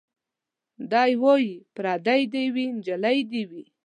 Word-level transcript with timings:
دی 0.91 1.11
وايي 1.23 1.53
پرېدۍ 1.75 2.21
دي 2.33 2.43
وي 2.53 2.65
نجلۍ 2.77 3.19
دي 3.31 3.41
وي 3.49 3.63